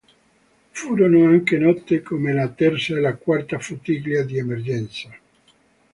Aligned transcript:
Furono 0.71 1.27
anche 1.27 1.59
note 1.59 2.01
come 2.01 2.33
la 2.33 2.47
Terza 2.47 2.95
e 2.97 3.01
la 3.01 3.13
Quarta 3.13 3.59
Flottiglia 3.59 4.23
di 4.23 4.39
Emergenza. 4.39 5.15